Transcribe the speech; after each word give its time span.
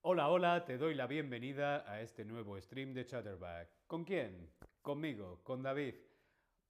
Hola, 0.00 0.30
hola, 0.30 0.64
te 0.64 0.78
doy 0.78 0.94
la 0.94 1.06
bienvenida 1.06 1.84
a 1.86 2.00
este 2.00 2.24
nuevo 2.24 2.58
stream 2.58 2.94
de 2.94 3.04
Chatterback. 3.04 3.68
¿Con 3.86 4.04
quién? 4.04 4.50
Conmigo, 4.80 5.42
con 5.44 5.62
David. 5.62 5.96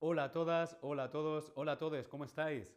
Hola 0.01 0.25
a 0.25 0.33
todas, 0.33 0.77
hola 0.81 1.05
a 1.05 1.11
todos, 1.11 1.53
hola 1.55 1.73
a 1.73 1.79
todos, 1.79 2.09
¿cómo 2.09 2.25
estáis? 2.25 2.77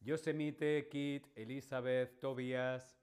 Yosemite, 0.00 0.88
Kit, 0.90 1.26
Elizabeth, 1.34 2.20
Tobias, 2.20 2.98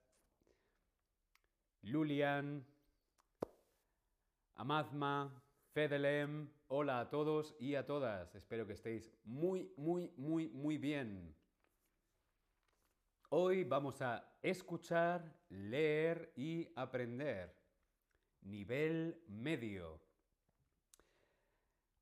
Lulian, 1.81 2.63
Amadma, 4.61 5.43
Fedelem, 5.73 6.47
hola 6.67 6.99
a 6.99 7.09
todos 7.09 7.55
y 7.59 7.73
a 7.73 7.83
todas. 7.83 8.35
Espero 8.35 8.67
que 8.67 8.73
estéis 8.73 9.11
muy, 9.23 9.73
muy, 9.75 10.13
muy, 10.17 10.49
muy 10.49 10.77
bien. 10.77 11.35
Hoy 13.29 13.63
vamos 13.63 14.03
a 14.03 14.23
escuchar, 14.39 15.35
leer 15.49 16.31
y 16.35 16.71
aprender. 16.75 17.57
Nivel 18.41 19.23
medio. 19.29 19.99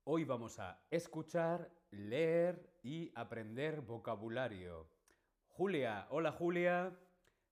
Hoy 0.04 0.26
vamos 0.26 0.60
a 0.60 0.84
escuchar, 0.91 1.71
leer 1.91 2.77
y 2.84 3.10
aprender 3.16 3.80
vocabulario. 3.80 4.85
Julia, 5.48 6.07
hola 6.10 6.34
Julia. 6.34 6.94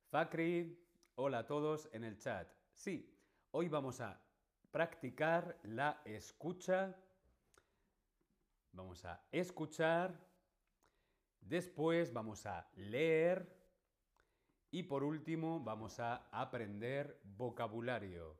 Fakri, 0.09 0.77
hola 1.15 1.37
a 1.39 1.47
todos 1.47 1.87
en 1.93 2.03
el 2.03 2.17
chat. 2.17 2.51
Sí, 2.73 3.09
hoy 3.51 3.69
vamos 3.69 4.01
a 4.01 4.26
practicar 4.71 5.57
la 5.63 6.01
escucha. 6.05 6.95
Vamos 8.71 9.03
a 9.05 9.21
escuchar. 9.31 10.19
Después 11.41 12.11
vamos 12.11 12.45
a 12.45 12.69
leer 12.75 13.57
y 14.71 14.83
por 14.83 15.03
último, 15.03 15.59
vamos 15.61 15.99
a 15.99 16.27
aprender 16.31 17.19
vocabulario. 17.23 18.37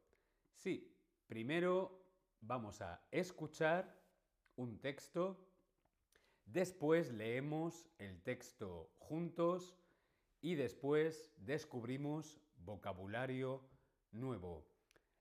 Sí, 0.53 0.93
primero 1.25 2.03
vamos 2.41 2.81
a 2.81 3.01
escuchar 3.11 3.97
un 4.55 4.79
texto, 4.79 5.47
después 6.45 7.11
leemos 7.13 7.87
el 7.97 8.21
texto 8.21 8.91
juntos 8.99 9.77
y 10.41 10.55
después 10.55 11.31
descubrimos 11.37 12.41
vocabulario 12.57 13.61
nuevo. 14.11 14.67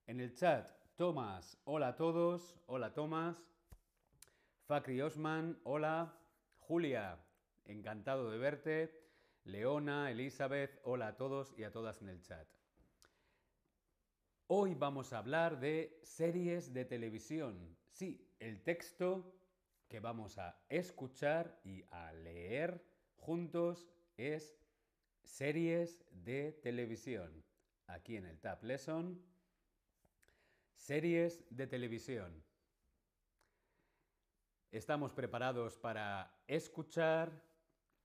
En 0.06 0.20
el 0.20 0.34
chat, 0.34 0.68
Tomás, 0.96 1.58
hola 1.64 1.88
a 1.88 1.96
todos, 1.96 2.56
hola 2.64 2.94
Tomás, 2.94 3.36
Fakri 4.64 5.02
Osman, 5.02 5.60
hola, 5.62 6.18
Julia, 6.58 7.18
encantado 7.66 8.30
de 8.30 8.38
verte. 8.38 9.02
Leona, 9.44 10.10
Elizabeth, 10.10 10.80
hola 10.84 11.08
a 11.08 11.16
todos 11.18 11.52
y 11.58 11.64
a 11.64 11.70
todas 11.70 12.00
en 12.00 12.08
el 12.08 12.22
chat. 12.22 12.48
Hoy 14.46 14.74
vamos 14.74 15.12
a 15.12 15.18
hablar 15.18 15.60
de 15.60 16.00
series 16.02 16.72
de 16.72 16.86
televisión. 16.86 17.76
Sí, 17.92 18.26
el 18.40 18.62
texto 18.62 19.34
que 19.88 20.00
vamos 20.00 20.38
a 20.38 20.58
escuchar 20.70 21.60
y 21.62 21.84
a 21.90 22.10
leer 22.12 22.82
juntos 23.16 23.86
es 24.16 24.56
series 25.24 26.02
de 26.24 26.52
televisión. 26.52 27.44
Aquí 27.86 28.16
en 28.16 28.24
el 28.24 28.40
Tab 28.40 28.64
Lesson, 28.64 29.22
series 30.76 31.44
de 31.50 31.66
televisión. 31.66 32.44
Estamos 34.70 35.12
preparados 35.12 35.76
para 35.76 36.30
escuchar, 36.46 37.42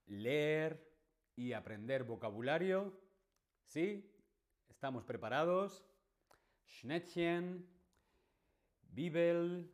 leer, 0.07 0.91
y 1.35 1.53
aprender 1.53 2.03
vocabulario. 2.03 2.93
¿Sí? 3.63 4.09
¿Estamos 4.69 5.03
preparados? 5.03 5.83
Schnettchen, 6.67 7.67
Bibel. 8.83 9.71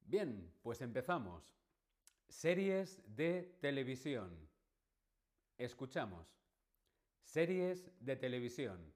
Bien, 0.00 0.52
pues 0.62 0.80
empezamos. 0.80 1.54
Series 2.28 3.02
de 3.16 3.58
televisión. 3.60 4.48
Escuchamos. 5.58 6.26
Series 7.22 7.90
de 8.00 8.16
televisión. 8.16 8.94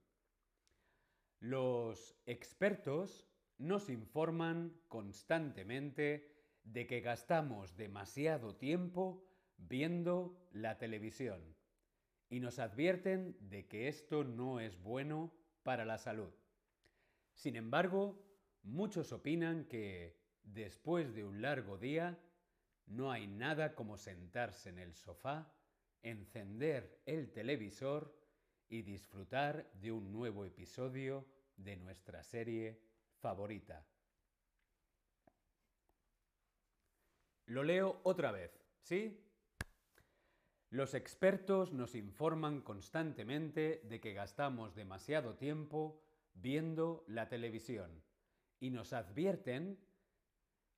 Los 1.47 2.17
expertos 2.25 3.29
nos 3.59 3.91
informan 3.91 4.81
constantemente 4.89 6.33
de 6.63 6.87
que 6.87 7.03
gastamos 7.03 7.77
demasiado 7.77 8.57
tiempo 8.57 9.29
viendo 9.59 10.49
la 10.53 10.79
televisión 10.79 11.55
y 12.31 12.41
nos 12.41 12.59
advierten 12.59 13.37
de 13.51 13.67
que 13.67 13.89
esto 13.89 14.25
no 14.25 14.59
es 14.59 14.83
bueno 14.83 15.35
para 15.63 15.85
la 15.85 15.99
salud. 15.99 16.33
Sin 17.35 17.57
embargo, 17.57 18.25
muchos 18.63 19.13
opinan 19.13 19.67
que 19.67 20.17
después 20.45 21.15
de 21.15 21.25
un 21.25 21.43
largo 21.43 21.77
día 21.77 22.19
no 22.87 23.13
hay 23.13 23.27
nada 23.27 23.75
como 23.75 23.99
sentarse 23.99 24.71
en 24.71 24.79
el 24.79 24.95
sofá, 24.95 25.53
encender 26.03 27.03
el 27.05 27.31
televisor 27.33 28.19
y 28.71 28.81
disfrutar 28.81 29.71
de 29.75 29.93
un 29.93 30.11
nuevo 30.11 30.47
episodio 30.47 31.34
de 31.57 31.77
nuestra 31.77 32.23
serie 32.23 32.81
favorita. 33.21 33.87
Lo 37.47 37.63
leo 37.63 38.01
otra 38.05 38.33
vez, 38.33 38.65
¿sí? 38.81 39.21
Los 40.71 40.95
expertos 40.95 41.73
nos 41.73 41.95
informan 41.95 42.61
constantemente 42.63 43.83
de 43.85 44.01
que 44.01 44.13
gastamos 44.13 44.75
demasiado 44.75 45.37
tiempo 45.37 46.03
viendo 46.35 47.05
la 47.07 47.29
televisión 47.29 48.03
y 48.59 48.71
nos 48.71 48.93
advierten 48.93 49.79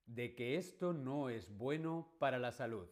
de 0.04 0.34
que 0.34 0.56
esto 0.56 0.93
no 0.93 1.31
es 1.31 1.56
bueno 1.56 2.14
para 2.19 2.38
la 2.38 2.53
salud. 2.53 2.88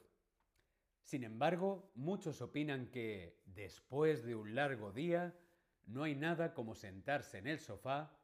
Sin 1.02 1.24
embargo, 1.24 1.92
muchos 1.94 2.40
opinan 2.40 2.90
que, 2.90 3.42
después 3.44 4.24
de 4.24 4.34
un 4.34 4.54
largo 4.54 4.90
día, 4.90 5.38
no 5.86 6.04
hay 6.04 6.14
nada 6.14 6.54
como 6.54 6.74
sentarse 6.74 7.38
en 7.38 7.46
el 7.46 7.60
sofá, 7.60 8.16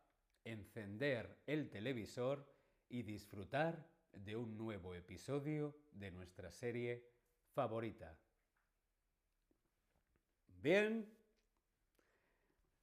encender 0.44 1.38
el 1.46 1.70
televisor 1.70 2.46
y 2.88 3.02
disfrutar 3.02 3.86
de 4.12 4.36
un 4.36 4.56
nuevo 4.56 4.94
episodio 4.94 5.76
de 5.92 6.10
nuestra 6.10 6.50
serie 6.50 7.06
favorita. 7.54 8.16
Bien. 10.62 11.08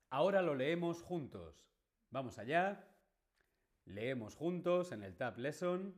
Ahora 0.10 0.42
lo 0.42 0.56
leemos 0.56 1.02
juntos. 1.02 1.68
Vamos 2.12 2.38
allá. 2.38 2.88
Leemos 3.86 4.36
juntos 4.36 4.92
en 4.92 5.04
el 5.04 5.16
Tab 5.16 5.38
Lesson. 5.38 5.96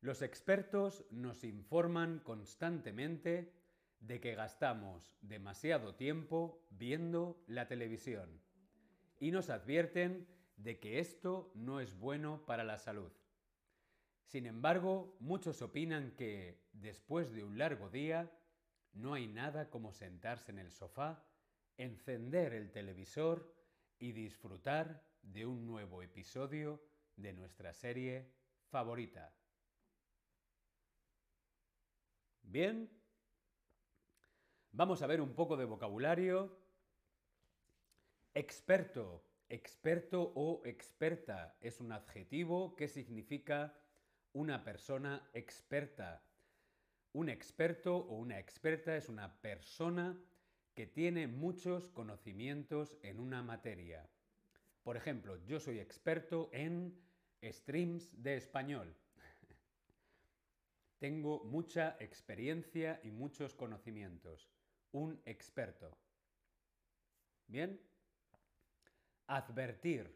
Los 0.00 0.22
expertos 0.22 1.04
nos 1.10 1.44
informan 1.44 2.20
constantemente 2.20 3.52
de 4.06 4.20
que 4.20 4.34
gastamos 4.34 5.16
demasiado 5.22 5.94
tiempo 5.94 6.66
viendo 6.70 7.42
la 7.46 7.68
televisión 7.68 8.40
y 9.18 9.30
nos 9.30 9.48
advierten 9.48 10.26
de 10.56 10.78
que 10.78 10.98
esto 10.98 11.50
no 11.54 11.80
es 11.80 11.98
bueno 11.98 12.44
para 12.46 12.64
la 12.64 12.78
salud. 12.78 13.12
Sin 14.26 14.46
embargo, 14.46 15.16
muchos 15.20 15.62
opinan 15.62 16.12
que, 16.12 16.60
después 16.72 17.32
de 17.32 17.44
un 17.44 17.56
largo 17.56 17.88
día, 17.88 18.30
no 18.92 19.14
hay 19.14 19.26
nada 19.26 19.70
como 19.70 19.92
sentarse 19.92 20.52
en 20.52 20.58
el 20.58 20.70
sofá, 20.70 21.24
encender 21.76 22.52
el 22.52 22.70
televisor 22.72 23.54
y 23.98 24.12
disfrutar 24.12 25.02
de 25.22 25.46
un 25.46 25.66
nuevo 25.66 26.02
episodio 26.02 26.82
de 27.16 27.32
nuestra 27.32 27.72
serie 27.72 28.30
favorita. 28.70 29.32
Bien, 32.42 32.90
vamos 34.74 35.02
a 35.02 35.06
ver 35.06 35.20
un 35.20 35.34
poco 35.34 35.56
de 35.56 35.64
vocabulario. 35.64 36.56
Experto, 38.34 39.24
experto 39.48 40.32
o 40.34 40.62
experta 40.64 41.56
es 41.60 41.80
un 41.80 41.92
adjetivo 41.92 42.76
que 42.76 42.88
significa 42.88 43.74
una 44.32 44.64
persona 44.64 45.28
experta 45.32 46.22
un 47.14 47.28
experto 47.28 47.96
o 47.96 48.16
una 48.16 48.40
experta 48.40 48.96
es 48.96 49.08
una 49.08 49.40
persona 49.40 50.20
que 50.74 50.88
tiene 50.88 51.28
muchos 51.28 51.88
conocimientos 51.88 52.98
en 53.02 53.20
una 53.20 53.40
materia. 53.40 54.08
Por 54.82 54.96
ejemplo, 54.96 55.36
yo 55.46 55.60
soy 55.60 55.78
experto 55.78 56.50
en 56.52 56.92
streams 57.40 58.20
de 58.20 58.36
español. 58.36 58.96
Tengo 60.98 61.44
mucha 61.44 61.96
experiencia 62.00 63.00
y 63.04 63.12
muchos 63.12 63.54
conocimientos. 63.54 64.50
Un 64.94 65.20
experto. 65.26 65.90
Bien. 67.48 67.80
Advertir. 69.26 70.08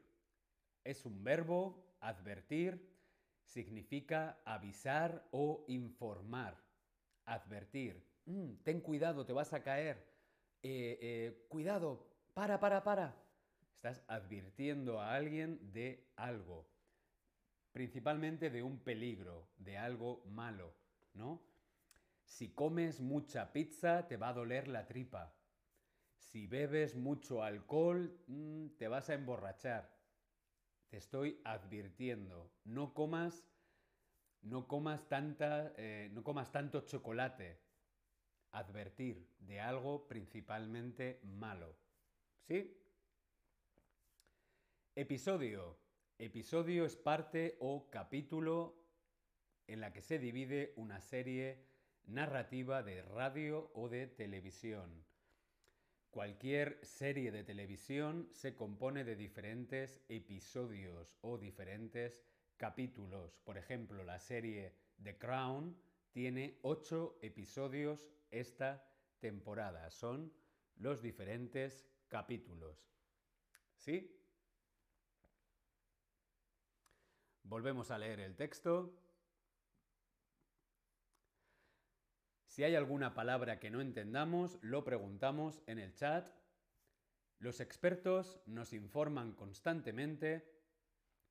Es 0.84 1.04
un 1.04 1.24
verbo, 1.24 1.96
advertir, 2.00 2.88
significa 3.44 4.40
avisar 4.44 5.26
o 5.32 5.64
informar. 5.66 6.56
Advertir. 7.24 8.00
Mm, 8.26 8.54
ten 8.62 8.80
cuidado, 8.80 9.26
te 9.26 9.32
vas 9.32 9.52
a 9.52 9.64
caer. 9.64 9.96
Eh, 10.62 10.98
eh, 11.02 11.46
cuidado, 11.48 12.06
para, 12.32 12.60
para, 12.60 12.84
para. 12.84 13.16
Estás 13.74 14.04
advirtiendo 14.06 15.00
a 15.00 15.12
alguien 15.12 15.72
de 15.72 16.08
algo. 16.14 16.68
Principalmente 17.72 18.48
de 18.48 18.62
un 18.62 18.78
peligro, 18.78 19.48
de 19.58 19.76
algo 19.76 20.22
malo, 20.26 20.72
¿no? 21.14 21.42
Si 22.28 22.50
comes 22.50 23.00
mucha 23.00 23.52
pizza, 23.52 24.06
te 24.06 24.18
va 24.18 24.28
a 24.28 24.34
doler 24.34 24.68
la 24.68 24.86
tripa. 24.86 25.34
Si 26.18 26.46
bebes 26.46 26.94
mucho 26.94 27.42
alcohol, 27.42 28.22
mm, 28.26 28.76
te 28.76 28.86
vas 28.86 29.08
a 29.08 29.14
emborrachar. 29.14 29.98
Te 30.90 30.98
estoy 30.98 31.40
advirtiendo, 31.44 32.52
no 32.64 32.92
comas, 32.92 33.48
no 34.42 34.68
comas 34.68 35.08
tanta, 35.08 35.72
eh, 35.78 36.10
no 36.12 36.22
comas 36.22 36.52
tanto 36.52 36.82
chocolate. 36.82 37.60
Advertir 38.52 39.26
de 39.38 39.60
algo 39.60 40.06
principalmente 40.06 41.20
malo. 41.24 41.76
¿Sí? 42.46 42.78
Episodio. 44.94 45.78
Episodio 46.18 46.84
es 46.84 46.94
parte 46.94 47.56
o 47.60 47.88
capítulo 47.90 48.76
en 49.66 49.80
la 49.80 49.92
que 49.92 50.02
se 50.02 50.18
divide 50.18 50.74
una 50.76 51.00
serie 51.00 51.68
narrativa 52.08 52.82
de 52.82 53.02
radio 53.02 53.70
o 53.74 53.88
de 53.88 54.06
televisión. 54.06 55.04
Cualquier 56.10 56.84
serie 56.84 57.30
de 57.30 57.44
televisión 57.44 58.28
se 58.32 58.56
compone 58.56 59.04
de 59.04 59.14
diferentes 59.14 60.02
episodios 60.08 61.14
o 61.20 61.36
diferentes 61.36 62.24
capítulos. 62.56 63.38
Por 63.44 63.58
ejemplo, 63.58 64.02
la 64.04 64.18
serie 64.18 64.74
The 65.02 65.18
Crown 65.18 65.76
tiene 66.10 66.58
ocho 66.62 67.18
episodios 67.20 68.08
esta 68.30 68.90
temporada. 69.20 69.90
Son 69.90 70.32
los 70.76 71.02
diferentes 71.02 71.86
capítulos. 72.08 72.90
¿Sí? 73.76 74.18
Volvemos 77.42 77.90
a 77.90 77.98
leer 77.98 78.20
el 78.20 78.34
texto. 78.34 78.94
Si 82.58 82.64
hay 82.64 82.74
alguna 82.74 83.14
palabra 83.14 83.60
que 83.60 83.70
no 83.70 83.80
entendamos, 83.80 84.58
lo 84.62 84.82
preguntamos 84.82 85.62
en 85.68 85.78
el 85.78 85.94
chat. 85.94 86.28
Los 87.38 87.60
expertos 87.60 88.42
nos 88.46 88.72
informan 88.72 89.32
constantemente 89.34 90.44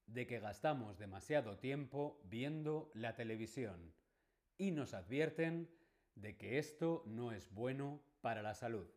de 0.06 0.26
que 0.26 0.40
gastamos 0.40 0.98
demasiado 0.98 1.58
tiempo 1.58 2.22
viendo 2.24 2.94
la 2.94 3.18
televisión 3.18 3.94
y 4.58 4.72
nos 4.72 4.94
advierten 4.94 5.70
de 6.16 6.38
que 6.38 6.60
esto 6.60 7.04
no 7.06 7.34
es 7.34 7.54
bueno 7.54 8.02
para 8.22 8.42
la 8.42 8.54
salud. 8.54 8.88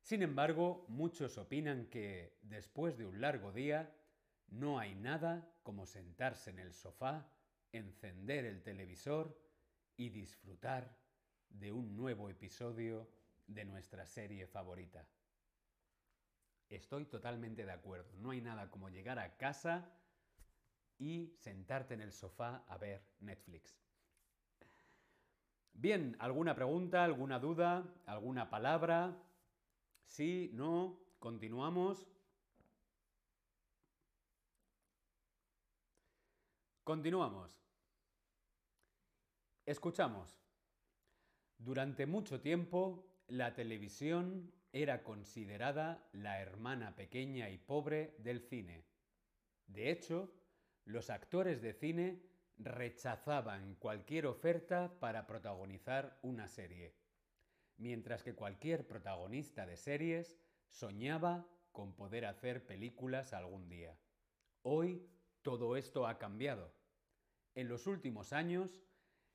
Sin 0.00 0.22
embargo, 0.22 0.86
muchos 0.88 1.36
opinan 1.36 1.84
que, 1.90 2.38
después 2.40 2.96
de 2.96 3.04
un 3.04 3.20
largo 3.20 3.52
día, 3.52 3.94
no 4.48 4.78
hay 4.78 4.94
nada 4.94 5.54
como 5.62 5.84
sentarse 5.84 6.48
en 6.48 6.60
el 6.60 6.72
sofá, 6.72 7.30
encender 7.72 8.46
el 8.46 8.62
televisor 8.62 9.38
y 9.98 10.08
disfrutar 10.08 11.01
de 11.52 11.72
un 11.72 11.96
nuevo 11.96 12.28
episodio 12.28 13.08
de 13.46 13.64
nuestra 13.64 14.06
serie 14.06 14.46
favorita. 14.46 15.06
Estoy 16.68 17.04
totalmente 17.04 17.64
de 17.64 17.72
acuerdo. 17.72 18.10
No 18.18 18.30
hay 18.30 18.40
nada 18.40 18.70
como 18.70 18.88
llegar 18.88 19.18
a 19.18 19.36
casa 19.36 19.90
y 20.98 21.34
sentarte 21.38 21.94
en 21.94 22.00
el 22.00 22.12
sofá 22.12 22.64
a 22.68 22.78
ver 22.78 23.02
Netflix. 23.20 23.78
Bien, 25.74 26.16
¿alguna 26.18 26.54
pregunta, 26.54 27.04
alguna 27.04 27.38
duda, 27.38 27.84
alguna 28.06 28.48
palabra? 28.50 29.16
Sí, 30.06 30.50
no, 30.54 30.98
continuamos. 31.18 32.06
Continuamos. 36.84 37.50
Escuchamos. 39.64 40.41
Durante 41.64 42.06
mucho 42.06 42.40
tiempo, 42.40 43.06
la 43.28 43.54
televisión 43.54 44.52
era 44.72 45.04
considerada 45.04 46.08
la 46.12 46.40
hermana 46.40 46.96
pequeña 46.96 47.50
y 47.50 47.58
pobre 47.58 48.16
del 48.18 48.40
cine. 48.40 48.84
De 49.68 49.92
hecho, 49.92 50.32
los 50.84 51.08
actores 51.08 51.62
de 51.62 51.72
cine 51.72 52.20
rechazaban 52.58 53.76
cualquier 53.76 54.26
oferta 54.26 54.98
para 54.98 55.28
protagonizar 55.28 56.18
una 56.22 56.48
serie, 56.48 56.96
mientras 57.76 58.24
que 58.24 58.34
cualquier 58.34 58.88
protagonista 58.88 59.64
de 59.64 59.76
series 59.76 60.36
soñaba 60.68 61.46
con 61.70 61.94
poder 61.94 62.26
hacer 62.26 62.66
películas 62.66 63.32
algún 63.32 63.68
día. 63.68 63.96
Hoy 64.62 65.08
todo 65.42 65.76
esto 65.76 66.08
ha 66.08 66.18
cambiado. 66.18 66.74
En 67.54 67.68
los 67.68 67.86
últimos 67.86 68.32
años, 68.32 68.82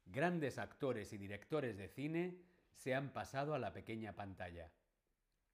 Grandes 0.09 0.57
actores 0.57 1.11
y 1.11 1.17
directores 1.17 1.77
de 1.77 1.89
cine 1.89 2.37
se 2.73 2.95
han 2.95 3.11
pasado 3.11 3.53
a 3.53 3.59
la 3.59 3.73
pequeña 3.73 4.13
pantalla. 4.15 4.71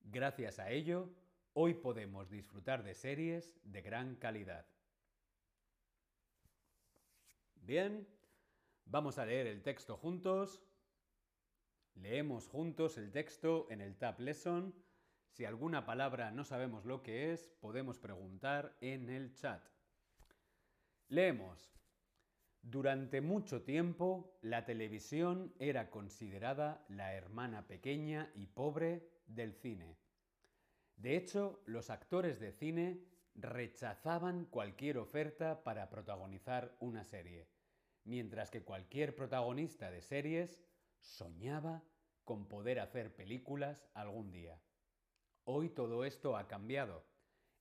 Gracias 0.02 0.60
a 0.60 0.70
ello, 0.70 1.10
hoy 1.54 1.74
podemos 1.74 2.30
disfrutar 2.30 2.84
de 2.84 2.94
series 2.94 3.60
de 3.64 3.82
gran 3.82 4.16
calidad. 4.16 4.66
Bien, 7.56 8.08
vamos 8.86 9.18
a 9.18 9.26
leer 9.26 9.48
el 9.48 9.64
texto 9.64 9.98
juntos. 9.98 10.62
Leemos 11.96 12.48
juntos 12.48 12.98
el 12.98 13.12
texto 13.12 13.68
en 13.72 13.82
el 13.82 13.98
Tab 13.98 14.20
Lesson. 14.20 14.76
Si 15.30 15.46
alguna 15.46 15.86
palabra 15.86 16.30
no 16.30 16.44
sabemos 16.44 16.86
lo 16.86 17.02
que 17.02 17.34
es, 17.34 17.50
podemos 17.60 17.98
preguntar 17.98 18.78
en 18.82 19.10
el 19.10 19.34
chat. 19.34 19.66
Leemos. 21.08 21.74
Durante 22.64 23.20
mucho 23.20 23.62
tiempo, 23.64 24.38
la 24.42 24.64
televisión 24.64 25.54
era 25.60 25.90
considerada 25.90 26.86
la 26.88 27.14
hermana 27.14 27.68
pequeña 27.68 28.32
y 28.36 28.48
pobre 28.48 29.06
del 29.28 29.54
cine. 29.54 29.98
De 30.96 31.18
hecho, 31.18 31.62
los 31.66 31.90
actores 31.90 32.40
de 32.40 32.54
cine 32.54 33.04
rechazaban 33.36 34.46
cualquier 34.46 34.98
oferta 34.98 35.62
para 35.64 35.90
protagonizar 35.90 36.74
una 36.80 37.04
serie, 37.04 37.50
mientras 38.06 38.50
que 38.50 38.64
cualquier 38.64 39.14
protagonista 39.14 39.92
de 39.92 40.02
series 40.02 40.62
soñaba 41.02 41.84
con 42.24 42.48
poder 42.48 42.80
hacer 42.80 43.14
películas 43.14 43.86
algún 43.94 44.32
día. 44.32 44.58
Hoy 45.44 45.70
todo 45.70 46.06
esto 46.06 46.38
ha 46.38 46.48
cambiado. 46.48 47.04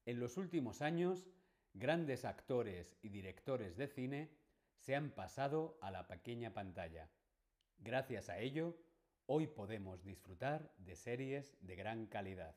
En 0.07 0.21
los 0.21 0.37
últimos 0.37 0.81
años, 0.81 1.27
grandes 1.75 2.25
actores 2.25 2.97
y 3.03 3.09
directores 3.09 3.77
de 3.77 3.89
cine 3.89 4.42
se 4.83 4.97
han 4.97 5.11
pasado 5.13 5.79
a 5.81 5.93
la 5.93 6.09
pequeña 6.09 6.53
pantalla. 6.53 7.09
Gracias 7.79 8.29
a 8.29 8.41
ello, 8.41 8.77
hoy 9.27 9.47
podemos 9.47 10.03
disfrutar 10.03 10.75
de 10.77 10.97
series 10.97 11.57
de 11.61 11.77
gran 11.77 12.07
calidad. 12.07 12.57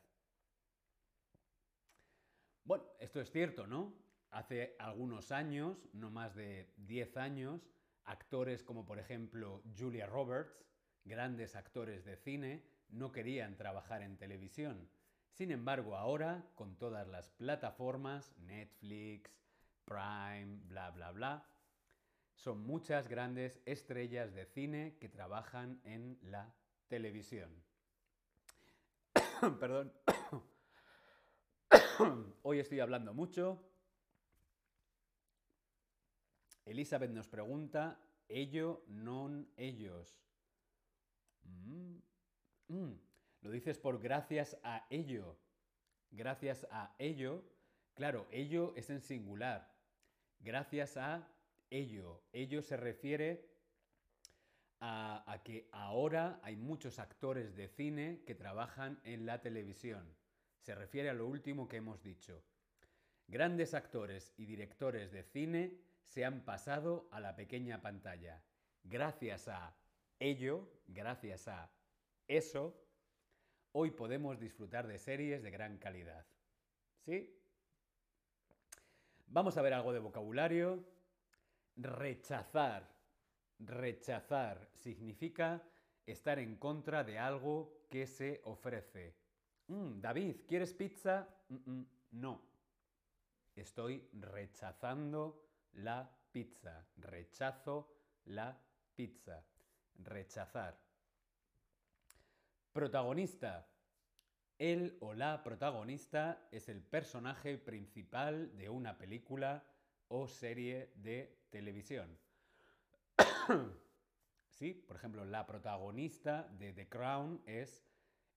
Bueno, 2.64 2.84
esto 3.00 3.22
es 3.22 3.32
cierto, 3.32 3.68
¿no? 3.68 3.94
Hace 4.32 4.76
algunos 4.80 5.32
años, 5.32 5.88
no 5.94 6.10
más 6.10 6.34
de 6.34 6.74
10 6.78 7.16
años, 7.18 7.70
actores 8.06 8.64
como 8.64 8.88
por 8.88 8.98
ejemplo 8.98 9.62
Julia 9.78 10.08
Roberts, 10.08 10.66
grandes 11.04 11.56
actores 11.56 12.06
de 12.06 12.18
cine, 12.18 12.66
no 12.90 13.12
querían 13.12 13.56
trabajar 13.56 14.02
en 14.02 14.18
televisión. 14.18 14.90
Sin 15.30 15.52
embargo, 15.52 15.96
ahora, 15.96 16.44
con 16.56 16.76
todas 16.76 17.08
las 17.08 17.30
plataformas, 17.30 18.36
Netflix, 18.40 19.32
Prime, 19.86 20.62
bla, 20.66 20.90
bla, 20.90 21.12
bla, 21.12 21.46
son 22.36 22.60
muchas 22.60 23.08
grandes 23.08 23.60
estrellas 23.66 24.34
de 24.34 24.46
cine 24.46 24.98
que 25.00 25.10
trabajan 25.10 25.80
en 25.84 26.20
la 26.22 26.54
televisión. 26.88 27.50
Perdón. 29.60 29.94
Hoy 32.44 32.60
estoy 32.60 32.80
hablando 32.80 33.14
mucho. 33.14 33.62
Elizabeth 36.66 37.12
nos 37.12 37.28
pregunta, 37.28 38.00
ello, 38.28 38.84
non 38.88 39.48
ellos. 39.56 40.20
Mm, 41.44 41.98
mm. 42.68 43.00
Lo 43.42 43.52
dices 43.52 43.78
por 43.78 44.02
gracias 44.02 44.58
a 44.64 44.86
ello. 44.90 45.38
Gracias 46.12 46.68
a 46.72 46.96
ello. 46.98 47.44
Claro, 47.94 48.28
ello 48.32 48.74
es 48.76 48.90
en 48.90 49.00
singular. 49.00 49.72
Gracias 50.40 50.98
a 50.98 51.28
ello. 51.78 52.24
Ello 52.32 52.62
se 52.62 52.78
refiere 52.78 53.50
a, 54.80 55.42
que 55.44 55.68
ahora 55.72 56.40
hay 56.44 56.56
muchos 56.56 57.00
actores 57.00 57.56
de 57.56 57.68
cine 57.68 58.22
que 58.26 58.36
trabajan 58.36 59.00
en 59.04 59.26
la 59.26 59.42
televisión. 59.42 60.16
Se 60.62 60.76
refiere 60.76 61.10
a 61.10 61.14
lo 61.14 61.28
último 61.28 61.68
que 61.68 61.78
hemos 61.78 62.04
dicho. 62.04 62.44
Grandes 63.28 63.74
actores 63.74 64.34
y 64.38 64.46
directores 64.46 65.12
de 65.12 65.24
cine 65.24 65.80
se 66.04 66.26
han 66.26 66.42
pasado 66.42 67.08
a 67.12 67.20
la 67.20 67.36
pequeña 67.36 67.82
pantalla. 67.82 68.44
Gracias 68.84 69.48
a 69.48 69.76
ello, 70.20 70.70
gracias 70.88 71.48
a 71.48 71.72
eso, 72.28 72.80
hoy 73.72 73.92
podemos 73.92 74.40
disfrutar 74.40 74.88
de 74.88 75.00
series 75.00 75.42
de 75.44 75.52
gran 75.52 75.78
calidad. 75.78 76.26
¿Sí? 77.04 77.36
Vamos 79.28 79.58
a 79.58 79.62
ver 79.62 79.74
algo 79.74 79.92
de 79.92 80.00
vocabulario. 80.00 80.95
Rechazar. 81.76 82.90
Rechazar 83.60 84.70
significa 84.74 85.62
estar 86.06 86.40
en 86.40 86.58
contra 86.58 87.04
de 87.04 87.18
algo 87.18 87.86
que 87.90 88.08
se 88.08 88.42
ofrece. 88.46 89.16
Mm, 89.68 90.00
David, 90.00 90.36
¿quieres 90.48 90.74
pizza? 90.74 91.28
No. 92.12 92.42
Estoy 93.56 94.08
rechazando 94.14 95.48
la 95.74 96.10
pizza. 96.32 96.86
Rechazo 96.98 97.96
la 98.26 98.58
pizza. 98.96 99.44
Rechazar. 99.96 100.78
Protagonista. 102.72 103.68
El 104.58 104.98
o 105.02 105.14
la 105.14 105.44
protagonista 105.44 106.48
es 106.52 106.70
el 106.70 106.82
personaje 106.82 107.58
principal 107.58 108.56
de 108.56 108.70
una 108.70 108.98
película 108.98 109.64
o 110.08 110.28
serie 110.28 110.92
de 110.96 111.45
televisión. 111.56 112.20
sí, 114.50 114.74
por 114.74 114.98
ejemplo, 114.98 115.24
la 115.24 115.46
protagonista 115.46 116.50
de 116.60 116.74
The 116.74 116.90
Crown 116.90 117.42
es 117.46 117.88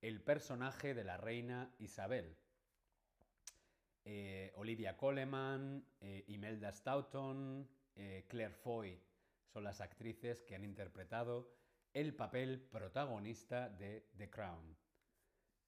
el 0.00 0.20
personaje 0.20 0.94
de 0.94 1.02
la 1.02 1.16
reina 1.16 1.74
Isabel. 1.80 2.36
Eh, 4.04 4.52
Olivia 4.54 4.96
Coleman, 4.96 5.84
eh, 6.00 6.26
Imelda 6.28 6.70
Staunton, 6.70 7.68
eh, 7.96 8.24
Claire 8.28 8.54
Foy 8.54 9.02
son 9.52 9.64
las 9.64 9.80
actrices 9.80 10.40
que 10.42 10.54
han 10.54 10.62
interpretado 10.62 11.50
el 11.92 12.14
papel 12.14 12.68
protagonista 12.70 13.68
de 13.68 14.06
The 14.16 14.30
Crown. 14.30 14.76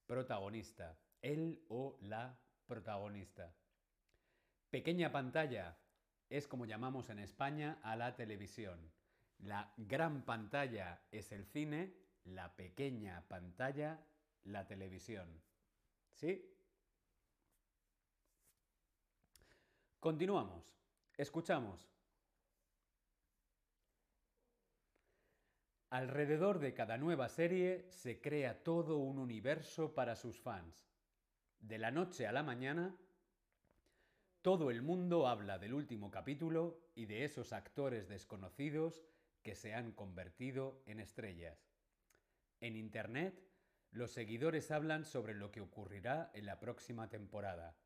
Protagonista, 0.06 0.96
el 1.20 1.64
o 1.68 1.98
la 2.02 2.38
protagonista. 2.68 3.52
Pequeña 4.70 5.10
pantalla 5.10 5.79
es 6.30 6.46
como 6.46 6.64
llamamos 6.64 7.10
en 7.10 7.18
España 7.18 7.78
a 7.82 7.96
la 7.96 8.14
televisión. 8.14 8.78
La 9.40 9.72
gran 9.76 10.24
pantalla 10.24 11.02
es 11.10 11.32
el 11.32 11.44
cine, 11.44 11.92
la 12.24 12.54
pequeña 12.54 13.26
pantalla 13.28 14.00
la 14.44 14.66
televisión. 14.66 15.28
¿Sí? 16.14 16.46
Continuamos. 19.98 20.64
Escuchamos. 21.16 21.90
Alrededor 25.90 26.60
de 26.60 26.72
cada 26.72 26.96
nueva 26.96 27.28
serie 27.28 27.90
se 27.90 28.20
crea 28.20 28.62
todo 28.62 28.98
un 28.98 29.18
universo 29.18 29.92
para 29.92 30.14
sus 30.14 30.40
fans. 30.40 30.88
De 31.58 31.78
la 31.78 31.90
noche 31.90 32.28
a 32.28 32.32
la 32.32 32.44
mañana, 32.44 32.96
todo 34.42 34.70
el 34.70 34.80
mundo 34.80 35.28
habla 35.28 35.58
del 35.58 35.74
último 35.74 36.10
capítulo 36.10 36.80
y 36.94 37.04
de 37.06 37.24
esos 37.24 37.52
actores 37.52 38.08
desconocidos 38.08 39.02
que 39.42 39.54
se 39.54 39.74
han 39.74 39.92
convertido 39.92 40.82
en 40.86 40.98
estrellas. 40.98 41.70
En 42.60 42.74
Internet, 42.76 43.42
los 43.90 44.12
seguidores 44.12 44.70
hablan 44.70 45.04
sobre 45.04 45.34
lo 45.34 45.50
que 45.50 45.60
ocurrirá 45.60 46.30
en 46.32 46.46
la 46.46 46.58
próxima 46.58 47.10
temporada. 47.10 47.76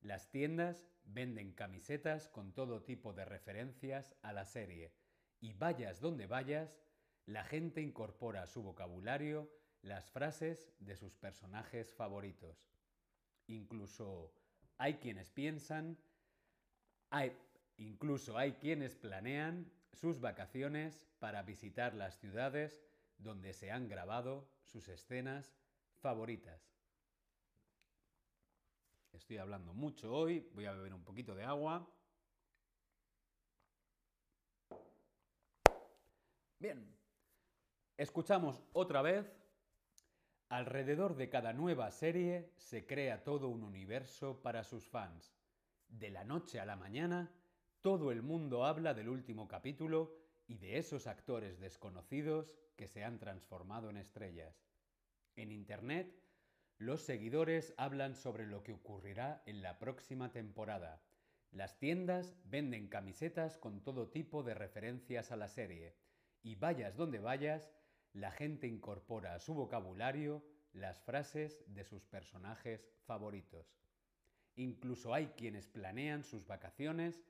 Las 0.00 0.30
tiendas 0.30 0.86
venden 1.02 1.52
camisetas 1.52 2.28
con 2.28 2.52
todo 2.52 2.84
tipo 2.84 3.12
de 3.12 3.24
referencias 3.24 4.14
a 4.22 4.32
la 4.32 4.44
serie 4.44 4.94
y 5.40 5.52
vayas 5.52 6.00
donde 6.00 6.26
vayas, 6.26 6.78
la 7.26 7.42
gente 7.44 7.80
incorpora 7.82 8.42
a 8.42 8.46
su 8.46 8.62
vocabulario 8.62 9.50
las 9.82 10.10
frases 10.10 10.72
de 10.78 10.96
sus 10.96 11.16
personajes 11.16 11.92
favoritos. 11.92 12.68
Incluso 13.46 14.32
hay 14.78 14.94
quienes 14.94 15.28
piensan, 15.30 15.98
hay, 17.10 17.36
incluso 17.76 18.38
hay 18.38 18.52
quienes 18.54 18.94
planean 18.94 19.70
sus 19.92 20.20
vacaciones 20.20 21.06
para 21.18 21.42
visitar 21.42 21.94
las 21.94 22.18
ciudades 22.18 22.80
donde 23.18 23.52
se 23.52 23.72
han 23.72 23.88
grabado 23.88 24.48
sus 24.62 24.88
escenas 24.88 25.52
favoritas. 26.00 26.62
Estoy 29.12 29.38
hablando 29.38 29.74
mucho 29.74 30.14
hoy, 30.14 30.48
voy 30.54 30.66
a 30.66 30.72
beber 30.72 30.94
un 30.94 31.02
poquito 31.02 31.34
de 31.34 31.42
agua. 31.42 31.88
Bien, 36.60 36.96
escuchamos 37.96 38.62
otra 38.72 39.02
vez. 39.02 39.47
Alrededor 40.50 41.16
de 41.16 41.28
cada 41.28 41.52
nueva 41.52 41.90
serie 41.90 42.54
se 42.56 42.86
crea 42.86 43.22
todo 43.22 43.48
un 43.48 43.62
universo 43.62 44.40
para 44.40 44.64
sus 44.64 44.88
fans. 44.88 45.36
De 45.88 46.10
la 46.10 46.24
noche 46.24 46.58
a 46.58 46.64
la 46.64 46.74
mañana, 46.74 47.30
todo 47.82 48.12
el 48.12 48.22
mundo 48.22 48.64
habla 48.64 48.94
del 48.94 49.10
último 49.10 49.46
capítulo 49.46 50.16
y 50.46 50.56
de 50.56 50.78
esos 50.78 51.06
actores 51.06 51.60
desconocidos 51.60 52.54
que 52.76 52.88
se 52.88 53.04
han 53.04 53.18
transformado 53.18 53.90
en 53.90 53.98
estrellas. 53.98 54.64
En 55.36 55.52
Internet, 55.52 56.18
los 56.78 57.02
seguidores 57.02 57.74
hablan 57.76 58.14
sobre 58.14 58.46
lo 58.46 58.62
que 58.62 58.72
ocurrirá 58.72 59.42
en 59.44 59.60
la 59.60 59.78
próxima 59.78 60.32
temporada. 60.32 61.02
Las 61.50 61.78
tiendas 61.78 62.36
venden 62.44 62.88
camisetas 62.88 63.58
con 63.58 63.82
todo 63.82 64.08
tipo 64.08 64.42
de 64.42 64.54
referencias 64.54 65.30
a 65.30 65.36
la 65.36 65.48
serie. 65.48 65.94
Y 66.42 66.54
vayas 66.54 66.96
donde 66.96 67.18
vayas, 67.18 67.70
la 68.18 68.32
gente 68.32 68.66
incorpora 68.66 69.34
a 69.34 69.38
su 69.38 69.54
vocabulario 69.54 70.44
las 70.72 71.00
frases 71.00 71.64
de 71.68 71.84
sus 71.84 72.04
personajes 72.04 72.84
favoritos. 73.06 73.72
Incluso 74.56 75.14
hay 75.14 75.28
quienes 75.28 75.68
planean 75.68 76.24
sus 76.24 76.44
vacaciones 76.46 77.22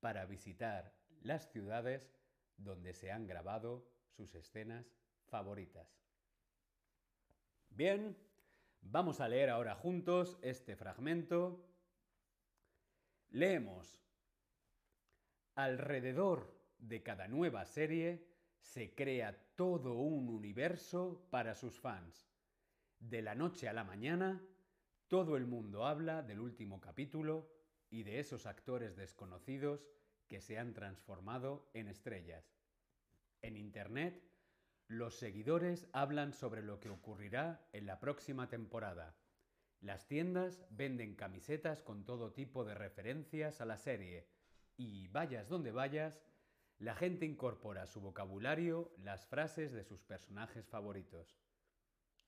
para 0.00 0.24
visitar 0.24 0.94
las 1.20 1.50
ciudades 1.52 2.10
donde 2.56 2.94
se 2.94 3.12
han 3.12 3.26
grabado 3.26 3.86
sus 4.08 4.34
escenas 4.34 4.86
favoritas. 5.26 5.94
Bien, 7.68 8.16
vamos 8.80 9.20
a 9.20 9.28
leer 9.28 9.50
ahora 9.50 9.74
juntos 9.74 10.38
este 10.40 10.74
fragmento. 10.74 11.68
Leemos. 13.28 14.00
Alrededor 15.54 16.58
de 16.78 17.02
cada 17.02 17.28
nueva 17.28 17.66
serie 17.66 18.29
se 18.60 18.94
crea 18.94 19.36
todo 19.56 19.94
un 19.94 20.28
universo 20.28 21.26
para 21.30 21.54
sus 21.54 21.78
fans. 21.80 22.30
De 22.98 23.22
la 23.22 23.34
noche 23.34 23.68
a 23.68 23.72
la 23.72 23.84
mañana, 23.84 24.42
todo 25.08 25.36
el 25.36 25.46
mundo 25.46 25.86
habla 25.86 26.22
del 26.22 26.40
último 26.40 26.80
capítulo 26.80 27.50
y 27.90 28.04
de 28.04 28.20
esos 28.20 28.46
actores 28.46 28.96
desconocidos 28.96 29.88
que 30.28 30.40
se 30.40 30.58
han 30.58 30.74
transformado 30.74 31.70
en 31.74 31.88
estrellas. 31.88 32.54
En 33.42 33.56
Internet, 33.56 34.22
los 34.86 35.14
seguidores 35.14 35.88
hablan 35.92 36.32
sobre 36.32 36.62
lo 36.62 36.78
que 36.78 36.90
ocurrirá 36.90 37.66
en 37.72 37.86
la 37.86 37.98
próxima 37.98 38.48
temporada. 38.48 39.16
Las 39.80 40.06
tiendas 40.06 40.62
venden 40.70 41.16
camisetas 41.16 41.82
con 41.82 42.04
todo 42.04 42.32
tipo 42.32 42.64
de 42.64 42.74
referencias 42.74 43.60
a 43.60 43.64
la 43.64 43.78
serie 43.78 44.28
y, 44.76 45.08
vayas 45.08 45.48
donde 45.48 45.72
vayas, 45.72 46.20
la 46.80 46.94
gente 46.94 47.26
incorpora 47.26 47.82
a 47.82 47.86
su 47.86 48.00
vocabulario 48.00 48.90
las 48.96 49.26
frases 49.26 49.70
de 49.70 49.84
sus 49.84 50.02
personajes 50.02 50.66
favoritos. 50.66 51.38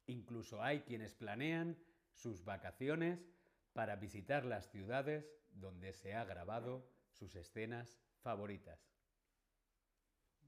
Incluso 0.07 0.63
hay 0.63 0.83
quienes 0.83 1.15
planean 1.15 1.79
sus 2.13 2.45
vacaciones 2.45 3.27
para 3.73 3.97
visitar 3.97 4.45
las 4.45 4.71
ciudades 4.71 5.27
donde 5.53 5.95
se 5.95 6.15
ha 6.15 6.25
grabado 6.25 6.87
sus 7.09 7.35
escenas 7.35 7.99
favoritas. 8.21 8.93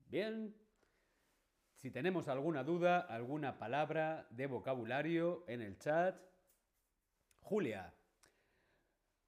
Bien, 0.06 0.54
si 1.74 1.90
tenemos 1.90 2.28
alguna 2.28 2.62
duda, 2.62 3.00
alguna 3.00 3.58
palabra 3.58 4.26
de 4.30 4.46
vocabulario 4.46 5.44
en 5.48 5.62
el 5.62 5.78
chat. 5.78 6.14
Julia, 7.40 7.94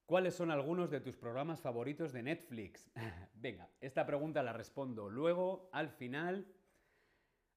¿cuáles 0.06 0.34
son 0.34 0.50
algunos 0.50 0.90
de 0.90 1.00
tus 1.00 1.16
programas 1.16 1.60
favoritos 1.60 2.12
de 2.12 2.22
Netflix? 2.22 2.90
Venga, 3.34 3.68
esta 3.80 4.06
pregunta 4.06 4.42
la 4.42 4.52
respondo 4.52 5.10
luego, 5.10 5.68
al 5.72 5.90
final. 5.90 6.46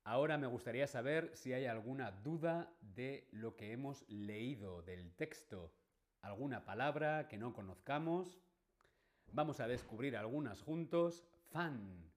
Ahora 0.04 0.38
me 0.38 0.48
gustaría 0.48 0.88
saber 0.88 1.32
si 1.36 1.54
hay 1.54 1.66
alguna 1.66 2.12
duda 2.12 2.74
de 2.82 3.28
lo 3.32 3.56
que 3.56 3.72
hemos 3.72 4.04
leído 4.10 4.82
del 4.82 5.14
texto. 5.16 5.74
¿Alguna 6.22 6.66
palabra 6.66 7.28
que 7.28 7.38
no 7.38 7.54
conozcamos? 7.54 8.42
Vamos 9.32 9.60
a 9.60 9.68
descubrir 9.68 10.18
algunas 10.18 10.62
juntos. 10.62 11.26
Fan. 11.52 12.12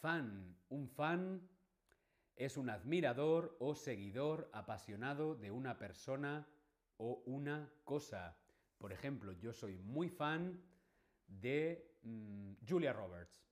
Fan. 0.00 0.56
Un 0.68 0.88
fan 0.88 1.48
es 2.34 2.56
un 2.56 2.70
admirador 2.70 3.56
o 3.60 3.74
seguidor 3.74 4.50
apasionado 4.52 5.34
de 5.34 5.50
una 5.50 5.78
persona 5.78 6.46
o 6.96 7.22
una 7.26 7.72
cosa. 7.84 8.36
Por 8.78 8.92
ejemplo, 8.92 9.32
yo 9.32 9.52
soy 9.52 9.76
muy 9.76 10.08
fan 10.08 10.62
de 11.26 11.96
mm, 12.02 12.52
Julia 12.66 12.92
Roberts. 12.92 13.44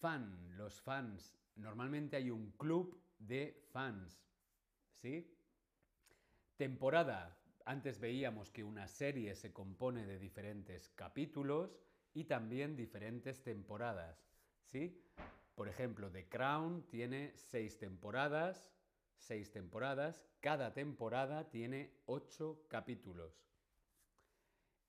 Fan, 0.00 0.56
los 0.56 0.80
fans. 0.80 1.34
Normalmente 1.56 2.16
hay 2.16 2.30
un 2.30 2.52
club 2.52 3.00
de 3.18 3.64
fans. 3.72 4.22
¿Sí? 4.96 5.34
Temporada. 6.56 7.36
Antes 7.64 8.00
veíamos 8.00 8.50
que 8.50 8.64
una 8.64 8.88
serie 8.88 9.34
se 9.34 9.52
compone 9.52 10.06
de 10.06 10.18
diferentes 10.18 10.88
capítulos 10.90 11.78
y 12.14 12.24
también 12.24 12.76
diferentes 12.76 13.42
temporadas. 13.42 14.26
¿Sí? 14.64 15.04
Por 15.54 15.68
ejemplo, 15.68 16.10
The 16.10 16.28
Crown 16.28 16.86
tiene 16.88 17.32
seis 17.36 17.78
temporadas, 17.78 18.64
seis 19.18 19.50
temporadas, 19.50 20.24
cada 20.40 20.72
temporada 20.72 21.50
tiene 21.50 21.92
ocho 22.06 22.64
capítulos. 22.68 23.32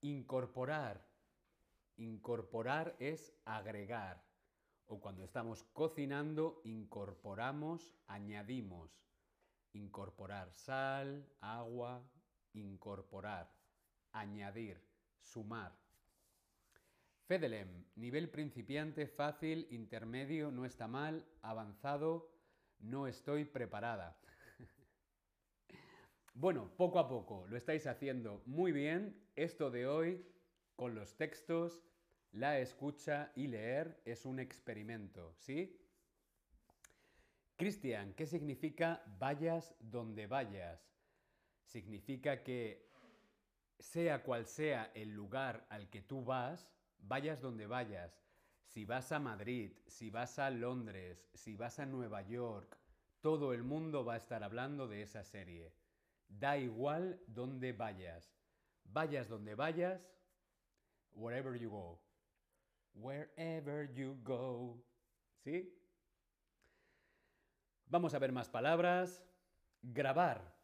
Incorporar. 0.02 1.06
Incorporar 1.98 2.96
es 3.00 3.34
agregar. 3.46 4.24
O 4.88 5.00
cuando 5.00 5.24
estamos 5.24 5.64
cocinando, 5.74 6.62
incorporamos, 6.64 7.94
añadimos. 8.08 8.92
Incorporar 9.74 10.52
sal, 10.54 11.28
agua, 11.42 12.02
incorporar, 12.54 13.52
añadir, 14.14 14.82
sumar. 15.22 15.78
Fedelem, 17.28 17.86
nivel 17.96 18.30
principiante, 18.30 19.06
fácil, 19.06 19.68
intermedio, 19.70 20.50
no 20.50 20.66
está 20.66 20.88
mal, 20.88 21.24
avanzado, 21.44 22.32
no 22.80 23.06
estoy 23.06 23.46
preparada. 23.46 24.19
Bueno, 26.40 26.72
poco 26.78 27.00
a 27.00 27.10
poco, 27.10 27.46
lo 27.50 27.58
estáis 27.58 27.86
haciendo 27.86 28.42
muy 28.46 28.72
bien. 28.72 29.14
Esto 29.36 29.70
de 29.70 29.88
hoy, 29.88 30.26
con 30.78 30.96
los 30.96 31.18
textos, 31.18 31.84
la 32.32 32.60
escucha 32.60 33.34
y 33.36 33.48
leer, 33.48 34.02
es 34.06 34.26
un 34.26 34.40
experimento, 34.40 35.34
¿sí? 35.36 35.78
Cristian, 37.58 38.14
¿qué 38.14 38.26
significa 38.26 39.04
vayas 39.20 39.76
donde 39.82 40.28
vayas? 40.28 40.90
Significa 41.66 42.42
que 42.42 42.90
sea 43.78 44.24
cual 44.24 44.46
sea 44.46 44.92
el 44.96 45.10
lugar 45.10 45.68
al 45.70 45.90
que 45.90 46.02
tú 46.02 46.24
vas, 46.24 46.72
vayas 47.00 47.42
donde 47.42 47.68
vayas, 47.68 48.18
si 48.64 48.86
vas 48.86 49.12
a 49.12 49.20
Madrid, 49.20 49.74
si 49.88 50.10
vas 50.10 50.40
a 50.40 50.50
Londres, 50.50 51.28
si 51.34 51.58
vas 51.58 51.80
a 51.80 51.86
Nueva 51.86 52.22
York, 52.22 52.78
todo 53.20 53.52
el 53.54 53.64
mundo 53.64 54.06
va 54.06 54.14
a 54.14 54.18
estar 54.18 54.42
hablando 54.42 54.88
de 54.88 55.02
esa 55.02 55.26
serie. 55.26 55.74
Da 56.30 56.58
igual 56.58 57.20
donde 57.28 57.74
vayas. 57.74 58.34
Vayas 58.86 59.28
donde 59.28 59.54
vayas, 59.56 60.02
wherever 61.12 61.60
you 61.60 61.70
go. 61.70 62.00
Wherever 62.94 63.92
you 63.94 64.18
go. 64.24 64.82
¿Sí? 65.44 65.76
Vamos 67.86 68.14
a 68.14 68.20
ver 68.20 68.32
más 68.32 68.50
palabras. 68.50 69.24
Grabar. 69.82 70.56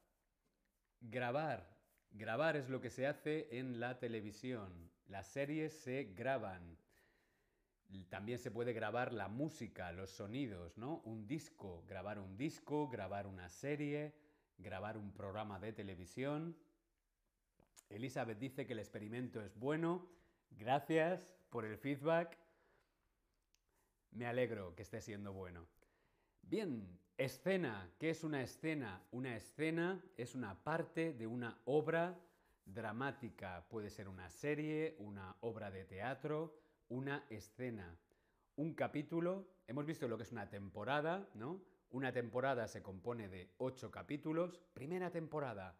Grabar. 1.02 1.76
Grabar 2.12 2.56
es 2.56 2.70
lo 2.70 2.80
que 2.82 2.90
se 2.90 3.08
hace 3.08 3.48
en 3.58 3.80
la 3.80 4.00
televisión. 4.00 4.92
Las 5.08 5.28
series 5.28 5.74
se 5.74 6.06
graban. 6.16 6.78
También 8.10 8.40
se 8.40 8.52
puede 8.52 8.74
grabar 8.74 9.14
la 9.14 9.28
música, 9.28 9.92
los 9.92 10.10
sonidos, 10.10 10.78
¿no? 10.78 11.02
Un 11.06 11.28
disco, 11.28 11.84
grabar 11.88 12.20
un 12.20 12.36
disco, 12.38 12.88
grabar 12.90 13.28
una 13.28 13.48
serie, 13.50 14.14
grabar 14.58 14.98
un 14.98 15.12
programa 15.12 15.60
de 15.60 15.74
televisión. 15.74 16.56
Elizabeth 17.90 18.40
dice 18.40 18.66
que 18.66 18.74
el 18.74 18.80
experimento 18.80 19.42
es 19.42 19.58
bueno. 19.58 20.08
Gracias 20.52 21.30
por 21.50 21.66
el 21.66 21.78
feedback. 21.78 22.38
Me 24.12 24.26
alegro 24.26 24.76
que 24.76 24.84
esté 24.84 25.02
siendo 25.02 25.34
bueno. 25.34 25.66
Bien, 26.42 27.00
escena. 27.18 27.92
¿Qué 28.00 28.10
es 28.10 28.24
una 28.24 28.42
escena? 28.42 29.02
Una 29.12 29.36
escena 29.36 30.04
es 30.18 30.36
una 30.36 30.64
parte 30.64 31.14
de 31.14 31.28
una 31.28 31.60
obra 31.66 32.20
dramática. 32.66 33.66
Puede 33.70 33.90
ser 33.90 34.08
una 34.08 34.30
serie, 34.30 34.96
una 35.00 35.36
obra 35.42 35.70
de 35.72 35.86
teatro, 35.86 36.58
una 36.90 37.26
escena. 37.30 37.98
Un 38.56 38.74
capítulo, 38.74 39.48
hemos 39.68 39.86
visto 39.86 40.08
lo 40.08 40.18
que 40.18 40.24
es 40.24 40.32
una 40.32 40.50
temporada, 40.50 41.28
¿no? 41.34 41.62
Una 41.96 42.12
temporada 42.12 42.68
se 42.68 42.84
compone 42.84 43.30
de 43.30 43.54
ocho 43.58 43.90
capítulos. 43.90 44.60
Primera 44.74 45.12
temporada, 45.12 45.80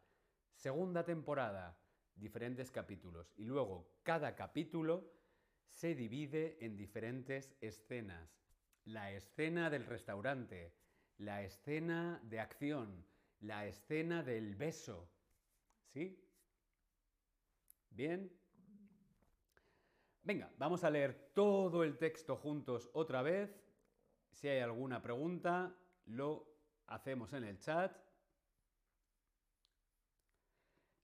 segunda 0.54 1.04
temporada, 1.04 1.78
diferentes 2.16 2.72
capítulos. 2.72 3.34
Y 3.36 3.44
luego 3.44 3.98
cada 4.02 4.34
capítulo 4.34 5.12
se 5.68 5.94
divide 5.94 6.58
en 6.62 6.78
diferentes 6.78 7.54
escenas 7.60 8.40
la 8.86 9.12
escena 9.12 9.70
del 9.70 9.86
restaurante, 9.86 10.74
la 11.18 11.44
escena 11.44 12.22
de 12.24 12.40
acción, 12.40 13.06
la 13.42 13.68
escena 13.68 14.24
del 14.24 14.56
beso. 14.56 15.12
¿Sí? 15.92 16.26
¿Bien? 17.90 18.32
Venga, 20.24 20.50
vamos 20.58 20.86
a 20.86 20.90
leer 20.90 21.34
todo 21.34 21.84
el 21.84 21.98
texto 21.98 22.38
juntos 22.38 22.90
otra 22.94 23.22
vez. 23.22 23.62
Si 24.32 24.48
hay 24.48 24.60
alguna 24.60 25.02
pregunta, 25.02 25.76
lo 26.06 26.48
hacemos 26.88 27.34
en 27.34 27.44
el 27.44 27.60
chat. 27.60 27.96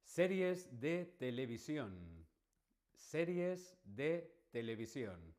Series 0.04 0.80
de 0.80 1.06
televisión. 1.18 2.28
Series 2.94 3.78
de 3.84 4.46
televisión. 4.52 5.36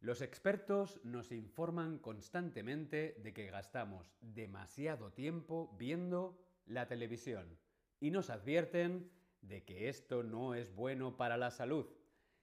Los 0.00 0.22
expertos 0.22 1.00
nos 1.04 1.32
informan 1.32 1.98
constantemente 1.98 3.16
de 3.18 3.34
que 3.34 3.50
gastamos 3.50 4.14
demasiado 4.20 5.12
tiempo 5.12 5.74
viendo 5.76 6.38
la 6.66 6.86
televisión 6.86 7.58
y 7.98 8.12
nos 8.12 8.30
advierten 8.30 9.10
de 9.40 9.64
que 9.64 9.88
esto 9.88 10.22
no 10.22 10.54
es 10.54 10.72
bueno 10.74 11.16
para 11.16 11.36
la 11.36 11.50
salud. 11.50 11.86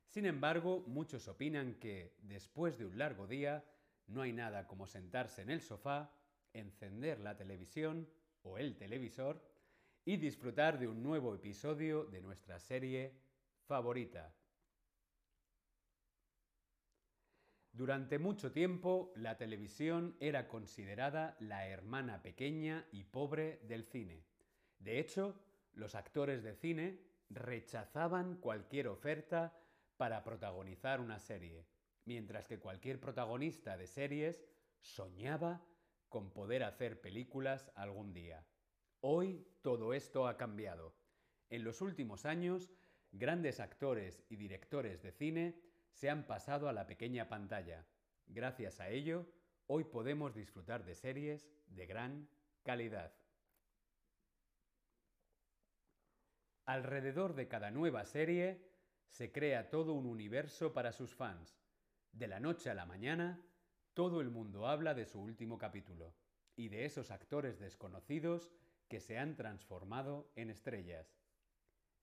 Sin 0.06 0.26
embargo, 0.26 0.84
muchos 0.88 1.28
opinan 1.28 1.76
que, 1.76 2.18
después 2.22 2.78
de 2.78 2.86
un 2.86 2.98
largo 2.98 3.26
día, 3.26 3.64
no 4.08 4.22
hay 4.22 4.34
nada 4.34 4.68
como 4.68 4.88
sentarse 4.88 5.42
en 5.42 5.50
el 5.50 5.62
sofá, 5.62 6.12
encender 6.54 7.20
la 7.20 7.36
televisión 7.36 8.10
o 8.44 8.58
el 8.58 8.78
televisor 8.78 9.42
y 10.06 10.18
disfrutar 10.18 10.78
de 10.80 10.88
un 10.88 11.02
nuevo 11.02 11.34
episodio 11.34 12.06
de 12.06 12.22
nuestra 12.22 12.60
serie 12.60 13.20
favorita. 13.66 14.34
Durante 17.72 18.20
mucho 18.20 18.54
tiempo, 18.54 19.12
la 19.18 19.36
televisión 19.36 20.16
era 20.22 20.48
considerada 20.48 21.36
la 21.42 21.68
hermana 21.68 22.22
pequeña 22.22 22.88
y 22.92 23.04
pobre 23.04 23.60
del 23.64 23.84
cine. 23.84 24.24
De 24.80 25.00
hecho, 25.00 25.38
los 25.74 25.94
actores 25.94 26.42
de 26.42 26.56
cine 26.56 27.02
rechazaban 27.30 28.38
cualquier 28.38 28.88
oferta 28.88 29.58
para 29.98 30.24
protagonizar 30.24 31.02
una 31.02 31.20
serie, 31.20 31.66
mientras 32.06 32.48
que 32.48 32.60
cualquier 32.60 33.00
protagonista 33.00 33.78
de 33.78 33.88
series 33.88 34.46
soñaba 34.80 35.66
con 36.10 36.32
poder 36.32 36.64
hacer 36.64 37.02
películas 37.02 37.72
algún 37.76 38.14
día. 38.14 38.46
Hoy 39.02 39.46
todo 39.62 39.94
esto 39.94 40.28
ha 40.28 40.38
cambiado. 40.38 40.96
En 41.50 41.64
los 41.64 41.82
últimos 41.82 42.26
años, 42.26 42.72
grandes 43.12 43.60
actores 43.60 44.24
y 44.30 44.36
directores 44.36 45.02
de 45.02 45.12
cine 45.12 45.62
se 45.92 46.10
han 46.10 46.26
pasado 46.26 46.70
a 46.70 46.74
la 46.74 46.88
pequeña 46.88 47.28
pantalla. 47.28 47.86
Gracias 48.28 48.80
a 48.80 48.90
ello, 48.90 49.28
hoy 49.68 49.84
podemos 49.84 50.34
disfrutar 50.34 50.86
de 50.86 50.96
series 50.96 51.50
de 51.68 51.86
gran 51.86 52.30
calidad. 52.64 53.14
Alrededor 56.66 57.36
de 57.36 57.48
cada 57.48 57.70
nueva 57.72 58.06
serie 58.06 58.66
se 59.08 59.32
crea 59.32 59.70
todo 59.70 59.94
un 59.94 60.08
universo 60.08 60.74
para 60.74 60.92
sus 60.92 61.14
fans. 61.14 61.65
De 62.16 62.30
la 62.30 62.40
noche 62.40 62.70
a 62.70 62.74
la 62.74 62.86
mañana, 62.86 63.46
todo 63.94 64.22
el 64.22 64.30
mundo 64.30 64.70
habla 64.70 64.94
de 64.94 65.06
su 65.06 65.20
último 65.20 65.58
capítulo 65.58 66.16
y 66.56 66.70
de 66.70 66.86
esos 66.86 67.12
actores 67.12 67.60
desconocidos 67.60 68.54
que 68.88 69.02
se 69.02 69.18
han 69.18 69.36
transformado 69.36 70.32
en 70.38 70.50
estrellas. 70.50 71.20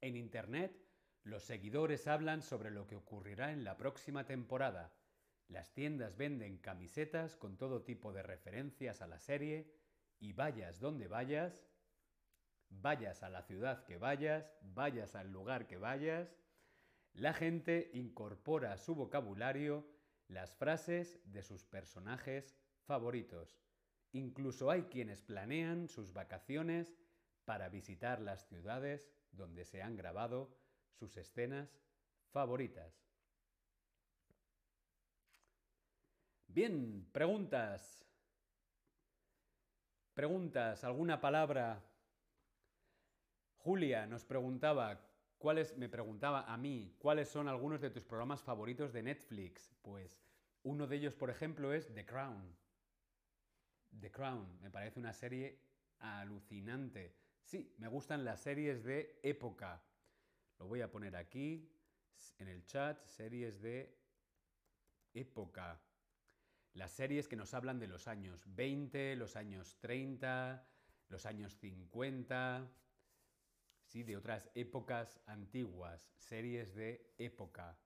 En 0.03 0.16
Internet, 0.16 0.79
los 1.22 1.44
seguidores 1.44 2.07
hablan 2.09 2.42
sobre 2.42 2.70
lo 2.70 2.87
que 2.87 2.96
ocurrirá 2.96 3.53
en 3.53 3.64
la 3.64 3.79
próxima 3.79 4.27
temporada. 4.27 4.92
Las 5.48 5.72
tiendas 5.72 6.18
venden 6.18 6.59
camisetas 6.59 7.35
con 7.35 7.57
todo 7.57 7.83
tipo 7.83 8.12
de 8.12 8.22
referencias 8.22 9.01
a 9.01 9.07
la 9.07 9.18
serie 9.18 9.72
y 10.18 10.35
vayas 10.35 10.79
donde 10.79 11.09
vayas, 11.09 11.64
vayas 12.68 13.22
a 13.22 13.31
la 13.31 13.40
ciudad 13.40 13.87
que 13.87 13.96
vayas, 13.96 14.59
vayas 14.61 15.14
al 15.14 15.33
lugar 15.33 15.66
que 15.66 15.79
vayas, 15.79 16.37
la 17.14 17.33
gente 17.33 17.90
incorpora 17.94 18.75
a 18.75 18.79
su 18.79 18.94
vocabulario 18.94 19.90
las 20.33 20.55
frases 20.55 21.21
de 21.25 21.42
sus 21.42 21.64
personajes 21.64 22.57
favoritos. 22.87 23.61
Incluso 24.12 24.71
hay 24.71 24.85
quienes 24.85 25.23
planean 25.23 25.88
sus 25.88 26.12
vacaciones 26.12 26.95
para 27.45 27.68
visitar 27.68 28.21
las 28.21 28.47
ciudades 28.49 29.11
donde 29.31 29.64
se 29.64 29.83
han 29.83 29.97
grabado 29.97 30.57
sus 30.92 31.16
escenas 31.16 31.79
favoritas. 32.31 33.03
Bien, 36.47 37.09
preguntas. 37.12 38.07
Preguntas, 40.14 40.85
alguna 40.85 41.21
palabra. 41.21 41.83
Julia 43.57 44.07
nos 44.07 44.25
preguntaba, 44.25 45.01
¿cuáles 45.42 45.76
me 45.76 45.88
preguntaba 45.88 46.44
a 46.44 46.57
mí, 46.57 46.94
cuáles 47.00 47.28
son 47.28 47.48
algunos 47.48 47.81
de 47.81 47.90
tus 47.90 48.05
programas 48.05 48.40
favoritos 48.40 48.92
de 48.92 49.02
Netflix? 49.02 49.74
Pues 49.83 50.22
uno 50.62 50.87
de 50.87 50.94
ellos, 50.94 51.16
por 51.16 51.31
ejemplo, 51.31 51.74
es 51.74 51.92
The 51.92 52.07
Crown. 52.07 52.57
The 54.00 54.12
Crown, 54.12 54.61
me 54.61 54.70
parece 54.70 55.00
una 55.00 55.12
serie 55.12 55.59
alucinante. 55.98 57.16
Sí, 57.42 57.74
me 57.78 57.88
gustan 57.88 58.24
las 58.24 58.40
series 58.40 58.85
de 58.85 59.18
época. 59.24 59.83
Lo 60.61 60.68
voy 60.68 60.81
a 60.81 60.92
poner 60.92 61.16
aquí 61.16 61.68
en 62.38 62.46
el 62.46 62.64
chat, 62.64 63.05
series 63.05 63.61
de 63.61 63.98
época. 65.12 65.83
Las 66.74 66.92
series 66.92 67.26
que 67.26 67.35
nos 67.35 67.52
hablan 67.52 67.81
de 67.81 67.88
los 67.88 68.07
años 68.07 68.44
20, 68.46 69.16
los 69.16 69.35
años 69.35 69.76
30, 69.81 70.64
los 71.09 71.26
años 71.26 71.57
50, 71.57 72.70
sí, 73.92 74.02
de 74.02 74.16
otras 74.16 74.48
épocas 74.55 75.20
antiguas, 75.26 76.11
series 76.16 76.74
de 76.74 77.12
época. 77.18 77.78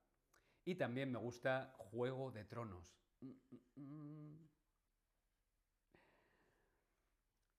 Y 0.64 0.77
también 0.77 1.11
me 1.11 1.19
gusta 1.19 1.75
Juego 1.79 2.31
de 2.31 2.45
Tronos. 2.45 2.97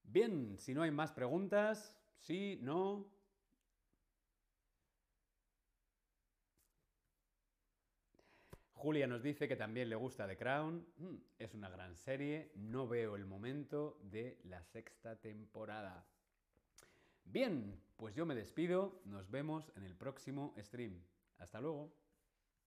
Bien, 0.04 0.58
si 0.58 0.74
no 0.74 0.82
hay 0.82 0.92
más 0.92 1.12
preguntas, 1.12 1.94
sí, 2.20 2.58
no. 2.62 3.12
Julia 8.72 9.08
nos 9.08 9.24
dice 9.24 9.50
que 9.50 9.58
también 9.58 9.90
le 9.90 9.96
gusta 9.98 10.26
The 10.26 10.38
Crown. 10.38 10.88
Mm, 10.96 11.16
es 11.38 11.54
una 11.54 11.70
gran 11.70 11.98
serie. 11.98 12.54
No 12.56 12.88
veo 12.88 13.18
el 13.18 13.26
momento 13.26 14.00
de 14.04 14.40
la 14.46 14.64
sexta 14.64 15.20
temporada. 15.20 16.08
Bien, 17.26 17.78
pues 17.98 18.16
yo 18.16 18.26
me 18.26 18.36
despido. 18.36 19.02
Nos 19.06 19.30
vemos 19.30 19.72
en 19.76 19.84
el 19.84 19.96
próximo 19.96 20.54
stream. 20.58 21.04
Hasta 21.38 21.60
luego. 21.60 21.94